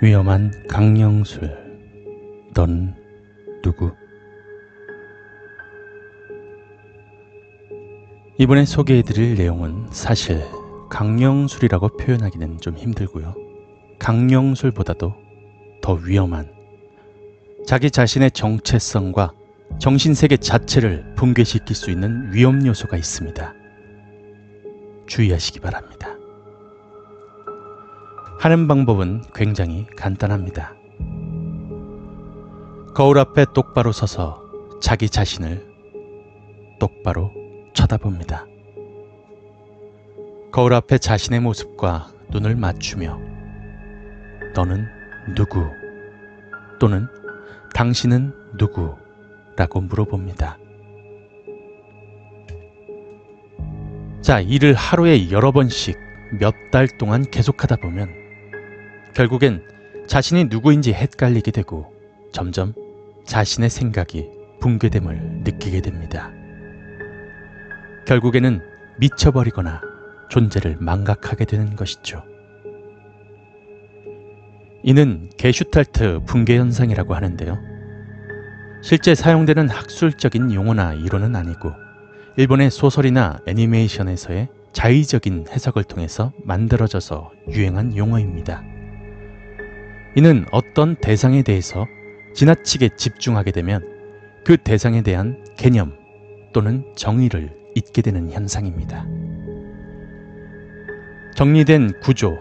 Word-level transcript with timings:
위험한 0.00 0.52
강령술. 0.68 1.50
넌 2.54 2.94
누구? 3.62 3.92
이번에 8.38 8.64
소개해드릴 8.64 9.34
내용은 9.34 9.86
사실 9.90 10.40
강령술이라고 10.88 11.96
표현하기는 11.96 12.60
좀 12.60 12.76
힘들고요. 12.76 13.34
강령술보다도 13.98 15.14
더 15.82 15.92
위험한 15.94 16.48
자기 17.66 17.90
자신의 17.90 18.30
정체성과 18.30 19.32
정신세계 19.80 20.36
자체를 20.36 21.14
붕괴시킬 21.16 21.74
수 21.74 21.90
있는 21.90 22.32
위험 22.32 22.64
요소가 22.64 22.96
있습니다. 22.96 23.52
주의하시기 25.08 25.58
바랍니다. 25.58 26.07
하는 28.38 28.68
방법은 28.68 29.22
굉장히 29.34 29.86
간단합니다. 29.96 30.74
거울 32.94 33.18
앞에 33.18 33.46
똑바로 33.54 33.92
서서 33.92 34.42
자기 34.80 35.08
자신을 35.08 35.66
똑바로 36.78 37.32
쳐다봅니다. 37.74 38.46
거울 40.52 40.72
앞에 40.74 40.98
자신의 40.98 41.40
모습과 41.40 42.12
눈을 42.30 42.56
맞추며 42.56 43.18
너는 44.54 44.86
누구 45.34 45.64
또는 46.78 47.08
당신은 47.74 48.32
누구 48.56 48.94
라고 49.56 49.80
물어봅니다. 49.80 50.58
자, 54.20 54.40
이를 54.40 54.74
하루에 54.74 55.30
여러 55.30 55.50
번씩 55.52 55.98
몇 56.38 56.54
달 56.70 56.86
동안 56.86 57.24
계속하다 57.30 57.76
보면 57.76 58.17
결국엔 59.14 59.62
자신이 60.06 60.44
누구인지 60.44 60.92
헷갈리게 60.92 61.50
되고 61.50 61.92
점점 62.32 62.74
자신의 63.26 63.70
생각이 63.70 64.28
붕괴됨을 64.60 65.42
느끼게 65.44 65.82
됩니다. 65.82 66.32
결국에는 68.06 68.60
미쳐버리거나 68.98 69.82
존재를 70.30 70.76
망각하게 70.80 71.44
되는 71.44 71.76
것이죠. 71.76 72.22
이는 74.82 75.28
게슈탈트 75.36 76.20
붕괴 76.26 76.56
현상이라고 76.56 77.14
하는데요. 77.14 77.58
실제 78.82 79.14
사용되는 79.14 79.68
학술적인 79.68 80.54
용어나 80.54 80.94
이론은 80.94 81.34
아니고 81.36 81.72
일본의 82.36 82.70
소설이나 82.70 83.40
애니메이션에서의 83.46 84.48
자의적인 84.72 85.46
해석을 85.50 85.84
통해서 85.84 86.32
만들어져서 86.44 87.32
유행한 87.50 87.96
용어입니다. 87.96 88.62
이는 90.18 90.44
어떤 90.50 90.96
대상에 90.96 91.42
대해서 91.42 91.86
지나치게 92.34 92.96
집중하게 92.96 93.52
되면 93.52 93.88
그 94.44 94.56
대상에 94.56 95.00
대한 95.02 95.44
개념 95.56 95.96
또는 96.52 96.84
정의를 96.96 97.56
잊게 97.76 98.02
되는 98.02 98.28
현상입니다. 98.28 99.06
정리된 101.36 102.00
구조, 102.00 102.36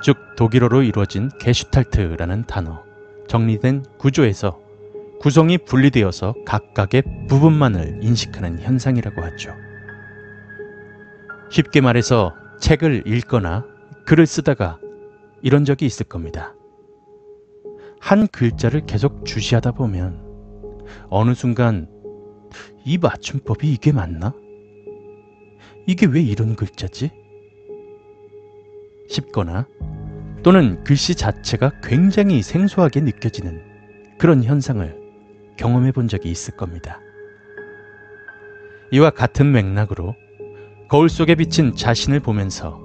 즉 0.00 0.16
독일어로 0.36 0.84
이루어진 0.84 1.28
게슈탈트라는 1.40 2.44
단어, 2.46 2.84
정리된 3.26 3.84
구조에서 3.98 4.60
구성이 5.20 5.58
분리되어서 5.58 6.36
각각의 6.46 7.02
부분만을 7.28 7.98
인식하는 8.00 8.60
현상이라고 8.60 9.24
하죠. 9.24 9.56
쉽게 11.50 11.80
말해서 11.80 12.36
책을 12.60 13.08
읽거나 13.08 13.64
글을 14.06 14.24
쓰다가 14.24 14.78
이런 15.42 15.64
적이 15.64 15.86
있을 15.86 16.06
겁니다. 16.06 16.54
한 18.00 18.26
글자를 18.28 18.86
계속 18.86 19.24
주시하다 19.24 19.72
보면 19.72 20.28
어느 21.10 21.34
순간 21.34 21.88
이 22.84 22.98
맞춤법이 22.98 23.70
이게 23.70 23.92
맞나? 23.92 24.32
이게 25.86 26.06
왜 26.06 26.20
이런 26.20 26.54
글자지? 26.56 27.10
싶거나 29.08 29.66
또는 30.42 30.82
글씨 30.84 31.14
자체가 31.14 31.80
굉장히 31.82 32.42
생소하게 32.42 33.00
느껴지는 33.00 33.62
그런 34.18 34.44
현상을 34.44 34.96
경험해 35.56 35.92
본 35.92 36.08
적이 36.08 36.30
있을 36.30 36.56
겁니다. 36.56 37.00
이와 38.90 39.10
같은 39.10 39.52
맥락으로 39.52 40.14
거울 40.88 41.08
속에 41.08 41.34
비친 41.34 41.74
자신을 41.74 42.20
보면서 42.20 42.80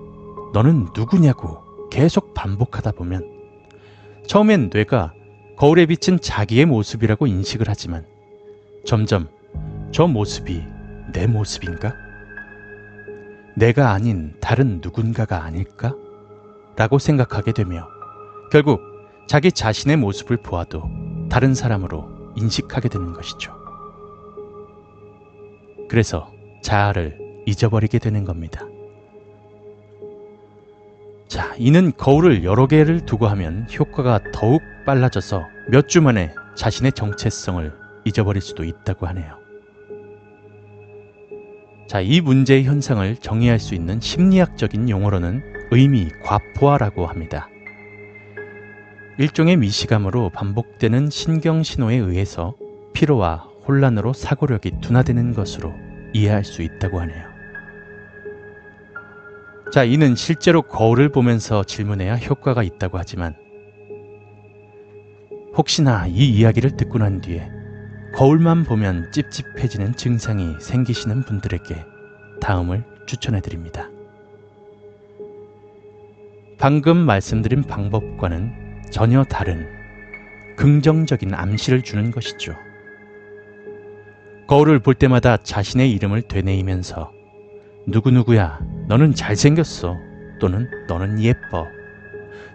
너는 0.53 0.87
누구냐고 0.95 1.61
계속 1.89 2.33
반복하다 2.33 2.91
보면 2.91 3.32
처음엔 4.27 4.69
뇌가 4.73 5.13
거울에 5.57 5.85
비친 5.85 6.19
자기의 6.19 6.65
모습이라고 6.65 7.27
인식을 7.27 7.67
하지만 7.69 8.05
점점 8.85 9.27
저 9.91 10.07
모습이 10.07 10.63
내 11.13 11.27
모습인가? 11.27 11.93
내가 13.55 13.91
아닌 13.91 14.33
다른 14.41 14.79
누군가가 14.81 15.43
아닐까? 15.43 15.93
라고 16.75 16.97
생각하게 16.97 17.51
되며 17.51 17.87
결국 18.51 18.81
자기 19.27 19.51
자신의 19.51 19.97
모습을 19.97 20.37
보아도 20.37 20.83
다른 21.29 21.53
사람으로 21.53 22.33
인식하게 22.35 22.89
되는 22.89 23.13
것이죠. 23.13 23.53
그래서 25.87 26.31
자아를 26.63 27.19
잊어버리게 27.45 27.99
되는 27.99 28.23
겁니다. 28.23 28.65
자, 31.53 31.57
이는 31.59 31.91
거울을 31.95 32.43
여러 32.43 32.65
개를 32.65 33.01
두고 33.01 33.27
하면 33.27 33.67
효과가 33.77 34.31
더욱 34.33 34.63
빨라져서 34.87 35.43
몇 35.69 35.87
주 35.87 36.01
만에 36.01 36.33
자신의 36.55 36.93
정체성을 36.93 37.71
잊어버릴 38.05 38.41
수도 38.41 38.63
있다고 38.63 39.05
하네요. 39.05 39.37
자, 41.87 42.01
이 42.01 42.21
문제의 42.21 42.63
현상을 42.63 43.17
정의할 43.17 43.59
수 43.59 43.75
있는 43.75 44.01
심리학적인 44.01 44.89
용어로는 44.89 45.43
의미 45.69 46.09
과포화라고 46.23 47.05
합니다. 47.05 47.47
일종의 49.19 49.57
미시감으로 49.57 50.31
반복되는 50.31 51.11
신경 51.11 51.61
신호에 51.61 51.97
의해서 51.97 52.55
피로와 52.93 53.47
혼란으로 53.67 54.13
사고력이 54.13 54.81
둔화되는 54.81 55.35
것으로 55.35 55.71
이해할 56.13 56.43
수 56.45 56.63
있다고 56.63 56.99
하네요. 57.01 57.32
자, 59.73 59.83
이는 59.83 60.13
실제로 60.13 60.61
거울을 60.61 61.09
보면서 61.09 61.63
질문해야 61.63 62.17
효과가 62.17 62.61
있다고 62.61 62.99
하지만 62.99 63.33
혹시나 65.57 66.05
이 66.05 66.29
이야기를 66.29 66.77
듣고 66.77 66.99
난 66.99 67.21
뒤에 67.21 67.49
거울만 68.13 68.65
보면 68.65 69.11
찝찝해지는 69.11 69.95
증상이 69.95 70.57
생기시는 70.59 71.23
분들에게 71.23 71.75
다음을 72.39 72.83
추천해 73.07 73.41
드립니다. 73.41 73.89
방금 76.59 76.95
말씀드린 76.95 77.63
방법과는 77.63 78.91
전혀 78.91 79.23
다른 79.23 79.67
긍정적인 80.55 81.33
암시를 81.33 81.81
주는 81.81 82.11
것이죠. 82.11 82.53
거울을 84.45 84.77
볼 84.81 84.93
때마다 84.93 85.37
자신의 85.37 85.91
이름을 85.93 86.21
되뇌이면서 86.21 87.22
누구누구야, 87.87 88.59
너는 88.87 89.13
잘생겼어. 89.13 89.97
또는 90.39 90.69
너는 90.87 91.21
예뻐. 91.21 91.67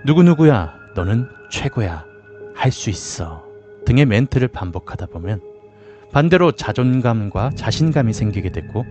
누구누구야, 0.05 0.75
너는 0.95 1.29
최고야. 1.51 2.05
할 2.55 2.73
수 2.73 2.91
있어. 2.91 3.47
등의 3.87 4.05
멘트를 4.07 4.49
반복하다 4.49 5.07
보면 5.07 5.41
반대로 6.13 6.53
자존감과 6.53 7.51
자신감이 7.55 8.13
생기게 8.13 8.51
되고 8.51 8.85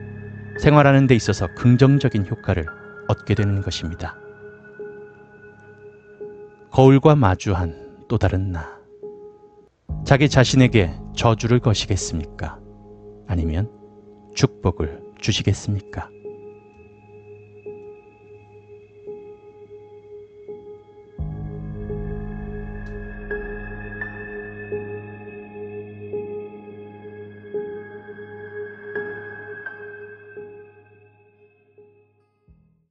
생활하는 0.60 1.06
데 1.06 1.16
있어서 1.16 1.48
긍정적인 1.56 2.26
효과를 2.28 2.66
얻게 3.10 3.36
되는 3.36 3.62
것입니다. 3.62 4.16
거울과 6.72 7.16
마주한 7.16 8.06
또 8.08 8.18
다른 8.18 8.52
나. 8.52 8.78
자기 10.06 10.30
자신에게 10.30 10.94
저주를 11.16 11.60
거시겠습니까? 11.60 12.60
아니면 13.28 13.70
축복을 14.34 15.02
주시겠습니까? 15.20 16.10